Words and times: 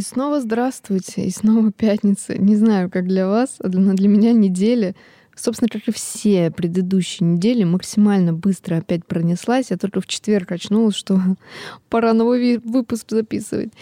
снова 0.00 0.40
здравствуйте, 0.40 1.24
и 1.24 1.30
снова 1.30 1.70
пятница. 1.70 2.36
Не 2.36 2.56
знаю, 2.56 2.90
как 2.90 3.06
для 3.06 3.28
вас, 3.28 3.56
а 3.60 3.68
для, 3.68 3.92
для 3.92 4.08
меня 4.08 4.32
неделя, 4.32 4.94
собственно, 5.36 5.68
как 5.68 5.86
и 5.86 5.92
все 5.92 6.50
предыдущие 6.50 7.28
недели, 7.28 7.64
максимально 7.64 8.32
быстро 8.32 8.76
опять 8.76 9.06
пронеслась. 9.06 9.70
Я 9.70 9.76
только 9.76 10.00
в 10.00 10.06
четверг 10.06 10.52
очнулась, 10.52 10.94
что 10.96 11.20
пора 11.88 12.12
новый 12.12 12.58
выпуск 12.58 13.10
записывать. 13.10 13.72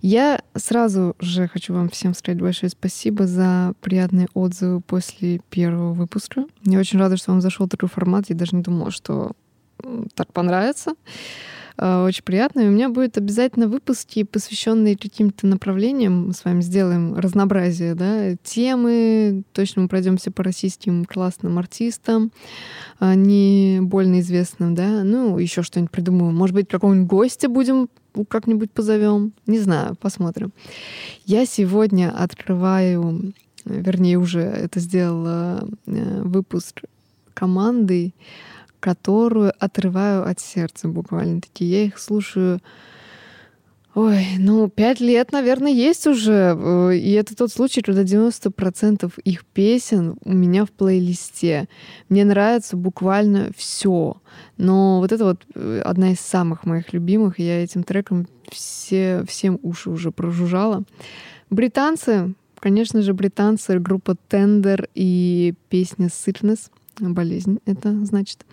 Я 0.00 0.42
сразу 0.54 1.16
же 1.18 1.48
хочу 1.48 1.72
вам 1.72 1.88
всем 1.88 2.14
сказать 2.14 2.40
большое 2.40 2.70
спасибо 2.70 3.26
за 3.26 3.74
приятные 3.80 4.28
отзывы 4.34 4.80
после 4.80 5.40
первого 5.50 5.92
выпуска. 5.92 6.44
Я 6.64 6.78
очень 6.78 6.98
рада, 6.98 7.16
что 7.16 7.32
вам 7.32 7.40
зашел 7.40 7.68
такой 7.68 7.88
формат. 7.88 8.26
Я 8.28 8.36
даже 8.36 8.54
не 8.56 8.62
думала, 8.62 8.90
что 8.90 9.32
так 10.14 10.32
понравится. 10.32 10.94
Э, 11.76 12.04
очень 12.04 12.22
приятно. 12.22 12.60
И 12.60 12.68
у 12.68 12.70
меня 12.70 12.88
будет 12.88 13.18
обязательно 13.18 13.68
выпуски, 13.68 14.22
посвященные 14.22 14.96
каким-то 14.96 15.46
направлениям. 15.46 16.28
Мы 16.28 16.32
с 16.32 16.44
вами 16.44 16.60
сделаем 16.60 17.16
разнообразие 17.16 17.94
да, 17.94 18.36
темы. 18.42 19.42
Точно 19.52 19.82
мы 19.82 19.88
пройдемся 19.88 20.30
по 20.30 20.42
российским 20.42 21.04
классным 21.04 21.58
артистам, 21.58 22.32
а, 23.00 23.14
не 23.14 23.80
больно 23.82 24.20
известным, 24.20 24.74
да. 24.74 25.02
Ну, 25.04 25.38
еще 25.38 25.62
что-нибудь 25.62 25.90
придумаем. 25.90 26.34
Может 26.34 26.54
быть, 26.54 26.68
какого-нибудь 26.68 27.08
гостя 27.08 27.48
будем 27.48 27.88
как-нибудь 28.28 28.70
позовем. 28.70 29.32
Не 29.46 29.58
знаю, 29.58 29.96
посмотрим. 29.96 30.52
Я 31.26 31.46
сегодня 31.46 32.10
открываю, 32.16 33.32
вернее, 33.64 34.18
уже 34.18 34.40
это 34.40 34.78
сделала 34.78 35.68
э, 35.86 36.22
выпуск 36.22 36.82
команды 37.34 38.14
которую 38.84 39.50
отрываю 39.58 40.28
от 40.28 40.40
сердца 40.40 40.88
буквально-таки. 40.88 41.64
Я 41.64 41.84
их 41.84 41.98
слушаю 41.98 42.60
Ой, 43.94 44.26
ну, 44.38 44.68
пять 44.68 45.00
лет, 45.00 45.32
наверное, 45.32 45.70
есть 45.70 46.06
уже. 46.06 46.54
Э, 46.54 46.94
и 46.94 47.12
это 47.12 47.34
тот 47.36 47.50
случай, 47.52 47.80
когда 47.80 48.02
90% 48.02 49.10
их 49.24 49.44
песен 49.46 50.16
у 50.24 50.32
меня 50.32 50.64
в 50.64 50.72
плейлисте. 50.72 51.68
Мне 52.08 52.24
нравится 52.24 52.76
буквально 52.76 53.52
все. 53.56 54.16
Но 54.58 54.98
вот 54.98 55.12
это 55.12 55.24
вот 55.24 55.46
э, 55.54 55.80
одна 55.84 56.10
из 56.10 56.20
самых 56.20 56.66
моих 56.66 56.92
любимых. 56.92 57.38
Я 57.38 57.62
этим 57.62 57.84
треком 57.84 58.26
все, 58.50 59.24
всем 59.28 59.60
уши 59.62 59.90
уже 59.90 60.10
прожужжала. 60.10 60.82
Британцы, 61.48 62.34
конечно 62.58 63.00
же, 63.00 63.14
британцы, 63.14 63.78
группа 63.78 64.16
Tender 64.28 64.90
и 64.94 65.54
песня 65.70 66.08
Sweetness— 66.08 66.68
болезнь 67.00 67.58
это 67.66 68.04
значит. 68.04 68.44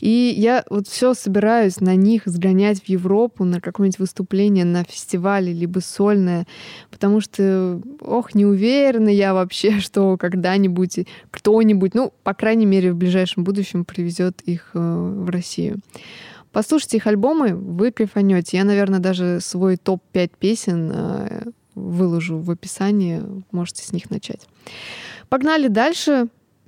И 0.00 0.34
я 0.36 0.64
вот 0.70 0.88
все 0.88 1.14
собираюсь 1.14 1.80
на 1.80 1.94
них 1.96 2.22
сгонять 2.26 2.82
в 2.82 2.88
Европу 2.88 3.44
на 3.44 3.60
какое-нибудь 3.60 3.98
выступление 3.98 4.64
на 4.64 4.84
фестивале, 4.84 5.52
либо 5.52 5.80
сольное, 5.80 6.46
потому 6.90 7.20
что, 7.20 7.80
ох, 8.00 8.34
не 8.34 8.46
уверена 8.46 9.08
я 9.08 9.34
вообще, 9.34 9.80
что 9.80 10.16
когда-нибудь 10.16 11.06
кто-нибудь, 11.30 11.94
ну, 11.94 12.12
по 12.22 12.34
крайней 12.34 12.66
мере, 12.66 12.92
в 12.92 12.96
ближайшем 12.96 13.44
будущем 13.44 13.84
привезет 13.84 14.40
их 14.42 14.70
э, 14.74 14.78
в 14.78 15.28
Россию. 15.30 15.78
Послушайте 16.52 16.96
их 16.96 17.06
альбомы, 17.06 17.54
вы 17.54 17.92
кайфанете. 17.92 18.56
Я, 18.56 18.64
наверное, 18.64 18.98
даже 18.98 19.40
свой 19.40 19.76
топ-5 19.76 20.30
песен 20.38 20.90
э, 20.92 21.42
выложу 21.76 22.38
в 22.38 22.50
описании. 22.50 23.22
Можете 23.52 23.84
с 23.84 23.92
них 23.92 24.10
начать. 24.10 24.48
Погнали 25.28 25.68
дальше. 25.68 26.26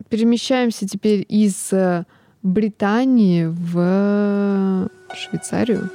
Перемещаемся 0.09 0.87
теперь 0.87 1.25
из 1.29 1.73
э, 1.73 2.05
Британии 2.43 3.47
в 3.47 4.89
Швейцарию. 5.15 5.91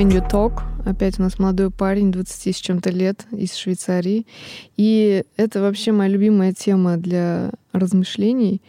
When 0.00 0.08
You 0.08 0.26
Talk. 0.26 0.62
Опять 0.86 1.18
у 1.18 1.22
нас 1.22 1.38
молодой 1.38 1.70
парень, 1.70 2.10
20 2.10 2.56
с 2.56 2.58
чем-то 2.58 2.88
лет, 2.88 3.26
из 3.32 3.54
Швейцарии. 3.54 4.26
И 4.78 5.24
это 5.36 5.60
вообще 5.60 5.92
моя 5.92 6.08
любимая 6.08 6.54
тема 6.54 6.96
для 6.96 7.50
размышлений. 7.72 8.62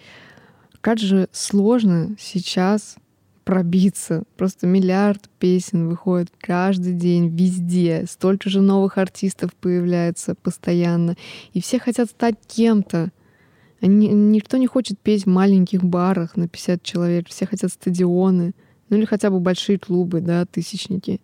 Как 0.82 1.00
же 1.00 1.30
сложно 1.32 2.18
сейчас 2.20 2.98
пробиться. 3.46 4.24
Просто 4.36 4.68
миллиард 4.68 5.30
песен 5.40 5.88
выходит 5.88 6.34
каждый 6.38 6.92
день, 6.92 7.30
везде. 7.30 8.04
Столько 8.10 8.50
же 8.50 8.60
новых 8.60 8.98
артистов 8.98 9.56
появляется 9.56 10.36
постоянно. 10.36 11.16
И 11.54 11.62
все 11.62 11.80
хотят 11.80 12.10
стать 12.10 12.36
кем-то. 12.46 13.10
Они, 13.80 14.10
никто 14.10 14.58
не 14.58 14.68
хочет 14.68 15.00
петь 15.00 15.24
в 15.24 15.30
маленьких 15.30 15.82
барах 15.82 16.36
на 16.36 16.50
50 16.50 16.84
человек. 16.84 17.30
Все 17.30 17.46
хотят 17.46 17.72
стадионы 17.72 18.52
ну 18.92 18.98
или 18.98 19.06
хотя 19.06 19.32
бы 19.32 19.40
большие 19.40 19.80
клубы, 19.80 20.22
да, 20.22 20.46
тысячники. 20.46 21.20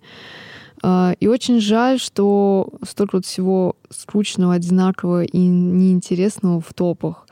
А, 0.83 1.13
и 1.19 1.27
очень 1.27 1.59
жаль, 1.59 1.99
что 1.99 2.73
столько 2.87 3.17
вот 3.17 3.25
всего 3.25 3.75
скучного, 3.89 4.53
одинакового 4.53 5.23
и 5.23 5.37
неинтересного 5.37 6.61
в 6.61 6.73
топах. 6.73 7.27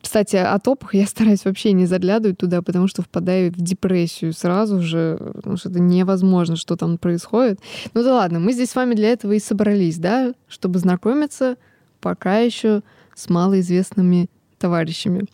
Кстати, 0.00 0.36
о 0.36 0.58
топах 0.58 0.94
я 0.94 1.06
стараюсь 1.06 1.44
вообще 1.44 1.72
не 1.72 1.86
заглядывать 1.86 2.38
туда, 2.38 2.62
потому 2.62 2.88
что 2.88 3.02
впадаю 3.02 3.52
в 3.52 3.56
депрессию 3.56 4.32
сразу 4.32 4.80
же, 4.80 5.18
потому 5.34 5.56
что 5.56 5.70
это 5.70 5.80
невозможно, 5.80 6.56
что 6.56 6.76
там 6.76 6.98
происходит. 6.98 7.60
Ну 7.94 8.02
да 8.02 8.14
ладно, 8.14 8.38
мы 8.38 8.52
здесь 8.52 8.70
с 8.70 8.76
вами 8.76 8.94
для 8.94 9.10
этого 9.10 9.32
и 9.32 9.40
собрались, 9.40 9.98
да, 9.98 10.32
чтобы 10.48 10.78
знакомиться, 10.78 11.56
пока 12.00 12.38
еще 12.38 12.82
с 13.14 13.28
малоизвестными 13.28 14.28
товарищами. 14.60 15.24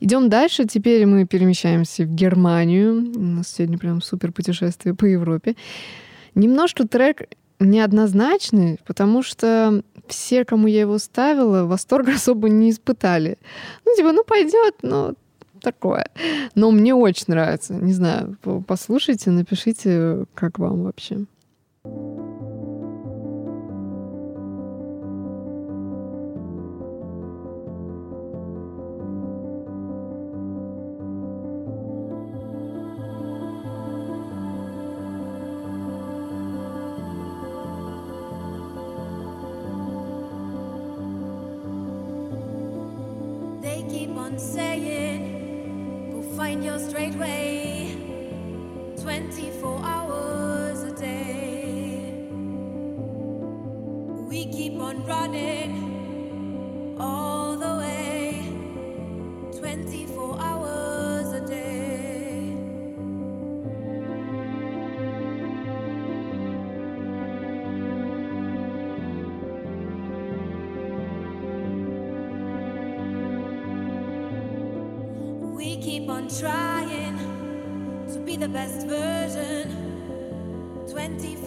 Идем 0.00 0.28
дальше. 0.28 0.64
Теперь 0.64 1.06
мы 1.06 1.26
перемещаемся 1.26 2.04
в 2.04 2.14
Германию. 2.14 3.12
У 3.14 3.20
нас 3.20 3.52
сегодня 3.52 3.78
прям 3.78 4.02
супер 4.02 4.32
путешествие 4.32 4.94
по 4.94 5.04
Европе. 5.04 5.54
Немножко 6.34 6.88
трек 6.88 7.22
неоднозначный, 7.60 8.78
потому 8.86 9.22
что 9.22 9.82
все, 10.08 10.44
кому 10.44 10.66
я 10.66 10.80
его 10.80 10.98
ставила, 10.98 11.64
восторга 11.64 12.12
особо 12.16 12.48
не 12.48 12.70
испытали. 12.70 13.36
Ну, 13.84 13.94
типа, 13.94 14.12
ну 14.12 14.24
пойдет, 14.24 14.76
но 14.82 15.14
такое. 15.60 16.06
Но 16.54 16.70
мне 16.70 16.94
очень 16.94 17.26
нравится. 17.28 17.74
Не 17.74 17.92
знаю, 17.92 18.36
послушайте, 18.66 19.30
напишите, 19.30 20.24
как 20.34 20.58
вам 20.58 20.84
вообще. 20.84 21.26
trying 76.38 77.18
to 78.12 78.20
be 78.20 78.36
the 78.36 78.48
best 78.48 78.86
version. 78.86 79.68
24 80.90 81.39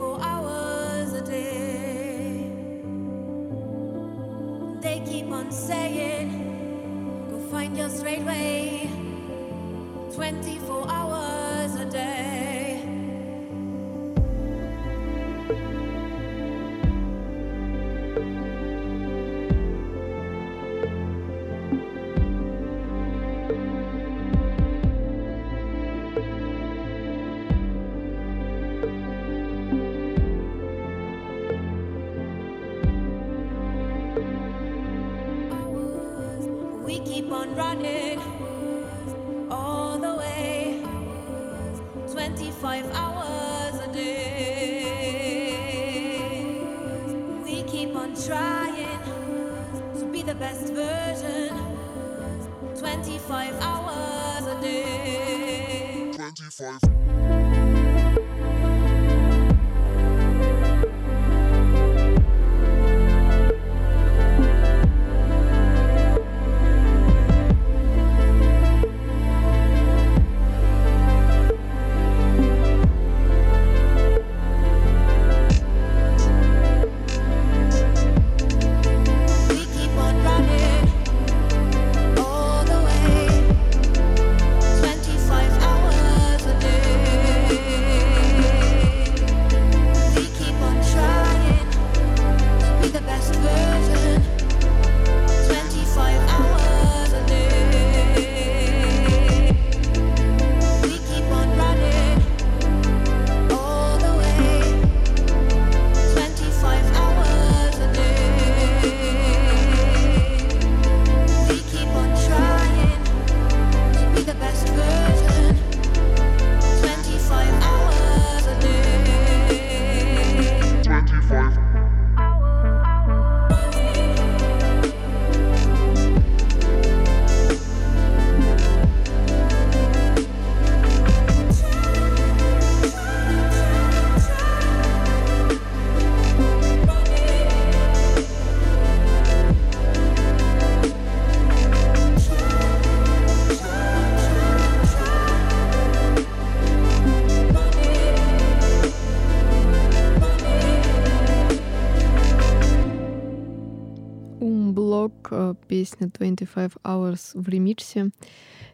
песня 155.74 156.08
25 156.08 156.74
Hours 156.84 157.32
в 157.34 157.50
ремиксе. 157.50 158.12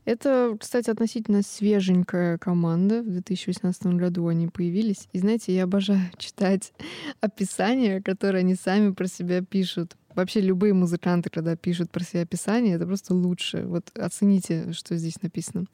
Это, 0.03 0.57
кстати, 0.59 0.89
относительно 0.89 1.43
свеженькая 1.43 2.37
команда. 2.37 3.01
В 3.03 3.09
2018 3.09 3.85
году 3.95 4.27
они 4.27 4.49
появились. 4.49 5.07
И 5.13 5.19
знаете, 5.19 5.55
я 5.55 5.63
обожаю 5.63 6.01
читать 6.17 6.73
описания, 7.21 8.01
которые 8.01 8.41
они 8.41 8.55
сами 8.55 8.91
про 8.91 9.07
себя 9.07 9.41
пишут. 9.41 9.95
Вообще 10.13 10.41
любые 10.41 10.73
музыканты, 10.73 11.29
когда 11.29 11.55
пишут 11.55 11.89
про 11.89 12.03
себя 12.03 12.23
описание, 12.23 12.75
это 12.75 12.85
просто 12.85 13.13
лучше. 13.13 13.63
Вот 13.65 13.97
оцените, 13.97 14.73
что 14.73 14.97
здесь 14.97 15.21
написано. 15.21 15.67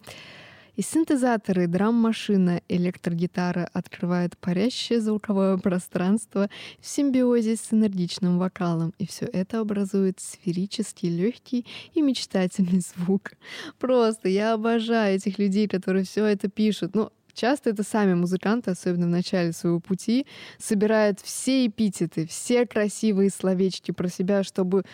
И 0.75 0.81
синтезаторы, 0.81 1.67
драм-машина, 1.67 2.61
электрогитара 2.67 3.69
открывают 3.71 4.37
парящее 4.37 4.99
звуковое 4.99 5.57
пространство 5.57 6.49
в 6.79 6.87
симбиозе 6.87 7.55
с 7.55 7.71
энергичным 7.71 8.37
вокалом. 8.37 8.93
И 8.97 9.07
все 9.07 9.25
это 9.25 9.61
образует 9.61 10.19
сферический, 10.19 11.09
легкий 11.09 11.65
и 11.93 12.01
мечтательный 12.01 12.81
звук. 12.95 13.33
Просто 13.79 14.27
я 14.27 14.53
обожаю 14.53 15.15
этих 15.15 15.39
людей, 15.39 15.67
которые 15.67 16.03
все 16.03 16.25
это 16.25 16.49
пишут. 16.49 16.95
Ну, 16.95 17.11
Часто 17.35 17.71
это 17.71 17.83
сами 17.83 18.13
музыканты, 18.13 18.71
особенно 18.71 19.07
в 19.07 19.09
начале 19.09 19.51
своего 19.51 19.81
пути, 19.81 20.25
собирают 20.57 21.19
все 21.19 21.67
эпитеты, 21.67 22.25
все 22.27 22.65
красивые 22.65 23.29
словечки 23.29 23.91
про 23.91 24.07
себя, 24.07 24.41
чтобы 24.43 24.85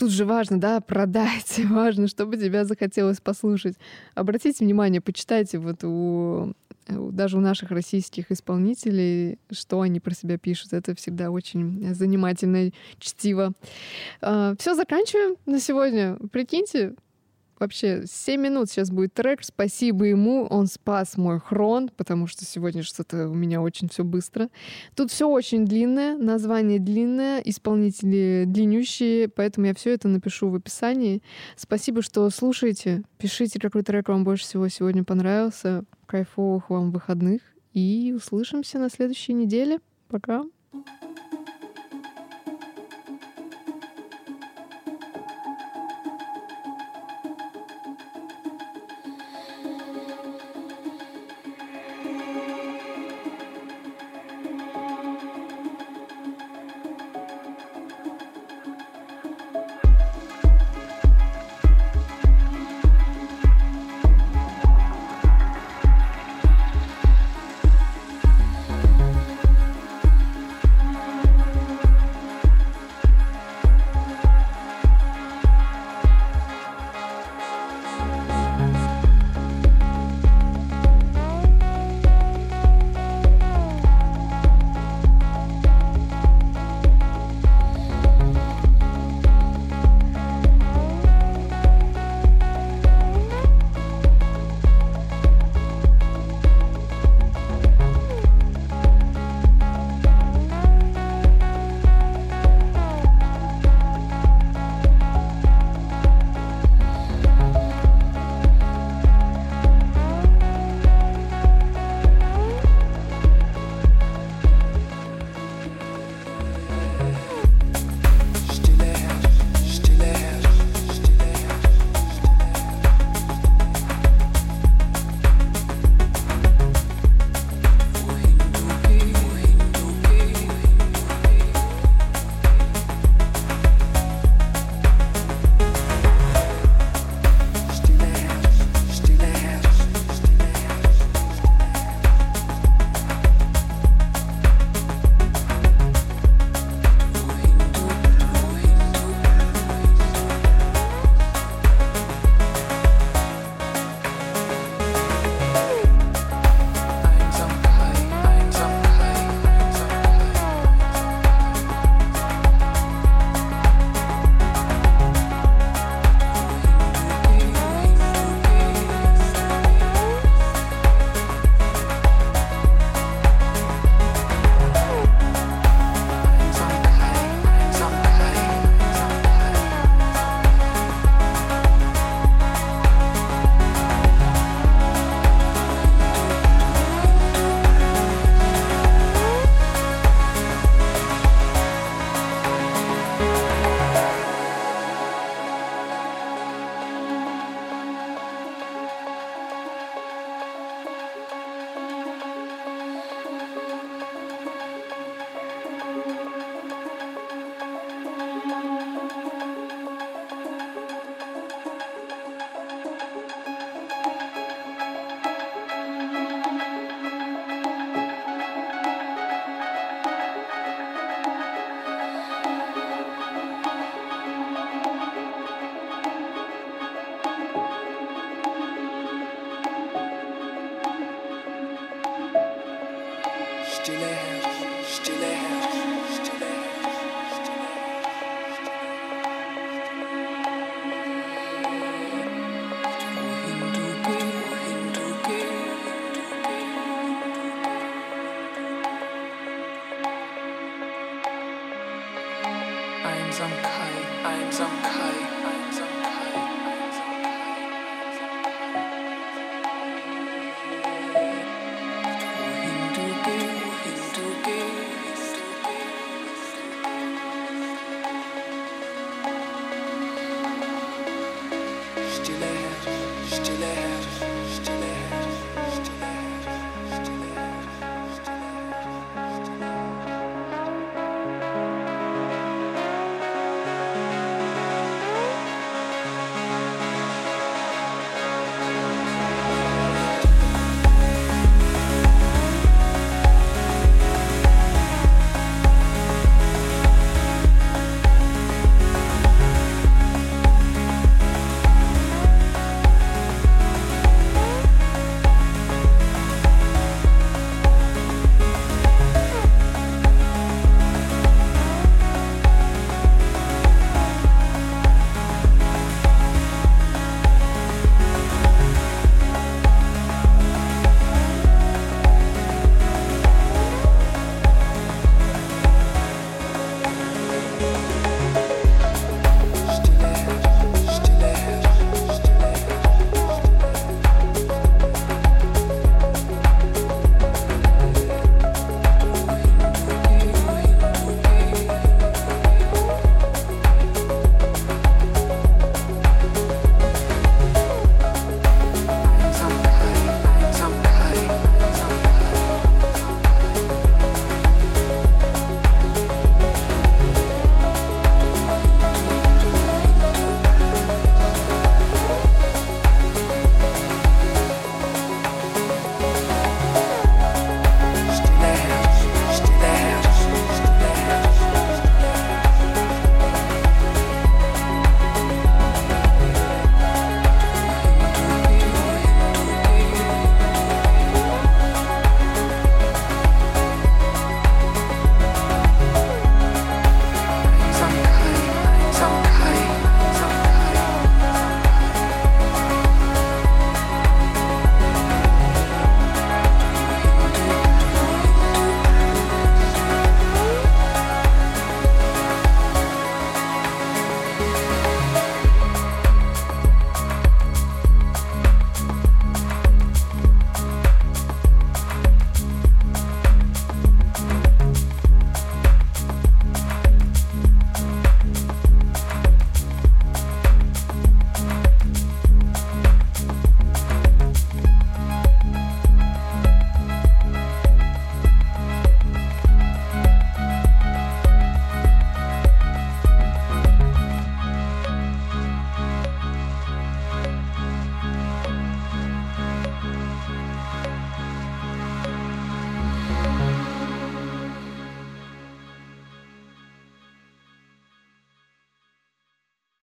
тут 0.00 0.10
же 0.10 0.24
важно, 0.24 0.58
да, 0.58 0.80
продать, 0.80 1.60
важно, 1.68 2.08
чтобы 2.08 2.38
тебя 2.38 2.64
захотелось 2.64 3.20
послушать. 3.20 3.76
Обратите 4.14 4.64
внимание, 4.64 5.02
почитайте 5.02 5.58
вот 5.58 5.84
у 5.84 6.54
даже 6.88 7.36
у 7.36 7.40
наших 7.40 7.70
российских 7.70 8.32
исполнителей, 8.32 9.38
что 9.52 9.82
они 9.82 10.00
про 10.00 10.12
себя 10.12 10.38
пишут. 10.38 10.72
Это 10.72 10.96
всегда 10.96 11.30
очень 11.30 11.94
занимательное 11.94 12.72
чтиво. 12.98 13.52
А, 14.20 14.54
Все, 14.58 14.74
заканчиваем 14.74 15.36
на 15.46 15.60
сегодня. 15.60 16.16
Прикиньте, 16.32 16.94
Вообще, 17.60 18.04
7 18.06 18.40
минут 18.40 18.70
сейчас 18.70 18.90
будет 18.90 19.12
трек. 19.12 19.44
Спасибо 19.44 20.06
ему. 20.06 20.46
Он 20.46 20.66
спас 20.66 21.18
мой 21.18 21.38
хрон, 21.38 21.90
потому 21.94 22.26
что 22.26 22.46
сегодня 22.46 22.82
что-то 22.82 23.28
у 23.28 23.34
меня 23.34 23.60
очень 23.60 23.90
все 23.90 24.02
быстро. 24.02 24.48
Тут 24.96 25.10
все 25.10 25.28
очень 25.28 25.66
длинное, 25.66 26.16
название 26.16 26.78
длинное, 26.78 27.40
исполнители 27.40 28.44
длиннющие, 28.46 29.28
поэтому 29.28 29.66
я 29.66 29.74
все 29.74 29.92
это 29.92 30.08
напишу 30.08 30.48
в 30.48 30.54
описании. 30.54 31.22
Спасибо, 31.54 32.00
что 32.00 32.30
слушаете. 32.30 33.02
Пишите, 33.18 33.60
какой 33.60 33.82
трек 33.82 34.08
вам 34.08 34.24
больше 34.24 34.44
всего 34.44 34.66
сегодня 34.68 35.04
понравился. 35.04 35.84
Кайфовых 36.06 36.70
вам 36.70 36.90
выходных. 36.90 37.42
И 37.74 38.14
услышимся 38.16 38.78
на 38.78 38.88
следующей 38.88 39.34
неделе. 39.34 39.80
Пока. 40.08 40.44